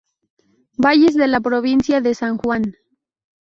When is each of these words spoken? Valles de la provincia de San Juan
Valles 0.77 1.13
de 1.13 1.27
la 1.27 1.41
provincia 1.41 2.01
de 2.01 2.15
San 2.15 2.37
Juan 2.39 2.73